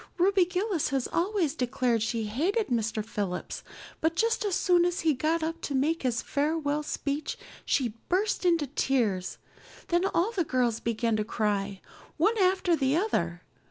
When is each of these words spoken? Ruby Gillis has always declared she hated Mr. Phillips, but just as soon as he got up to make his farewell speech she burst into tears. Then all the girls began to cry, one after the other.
Ruby 0.17 0.45
Gillis 0.45 0.89
has 0.89 1.07
always 1.09 1.53
declared 1.53 2.01
she 2.01 2.23
hated 2.23 2.69
Mr. 2.69 3.05
Phillips, 3.05 3.61
but 3.99 4.15
just 4.15 4.43
as 4.43 4.55
soon 4.55 4.83
as 4.83 5.01
he 5.01 5.13
got 5.13 5.43
up 5.43 5.61
to 5.61 5.75
make 5.75 6.01
his 6.01 6.23
farewell 6.23 6.81
speech 6.81 7.37
she 7.67 7.93
burst 8.09 8.43
into 8.43 8.65
tears. 8.65 9.37
Then 9.89 10.05
all 10.05 10.31
the 10.31 10.43
girls 10.43 10.79
began 10.79 11.15
to 11.17 11.23
cry, 11.23 11.81
one 12.17 12.35
after 12.39 12.75
the 12.75 12.97
other. 12.97 13.43